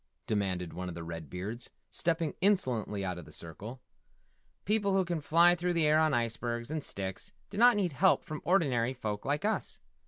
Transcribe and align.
demanded 0.25 0.73
one 0.73 0.89
of 0.89 0.95
the 0.95 1.03
Red 1.03 1.29
Beards, 1.29 1.69
stepping 1.91 2.33
insolently 2.41 3.05
out 3.05 3.19
of 3.19 3.25
the 3.25 3.31
circle. 3.31 3.83
"People 4.65 4.93
who 4.95 5.05
can 5.05 5.21
fly 5.21 5.53
through 5.53 5.73
the 5.73 5.85
air 5.85 5.99
on 5.99 6.11
icebergs 6.11 6.71
and 6.71 6.83
sticks 6.83 7.33
do 7.51 7.57
not 7.59 7.75
need 7.75 7.91
help 7.91 8.23
from 8.23 8.41
ordinary 8.43 8.95
folk 8.95 9.25
like 9.25 9.45
us. 9.45 9.79